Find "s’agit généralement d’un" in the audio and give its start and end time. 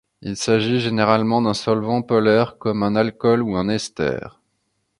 0.35-1.53